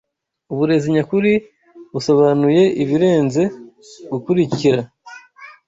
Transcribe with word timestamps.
Uburezi 0.51 0.87
nyakuri 0.95 1.31
busobanuye 1.91 2.63
ibirenze 2.83 3.43
gukurikira 4.11 4.79